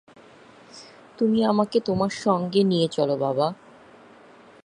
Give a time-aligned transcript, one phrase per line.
[1.17, 3.47] তুমি আমাকে তোমার সঙ্গে নিয়ে চলো বাবা!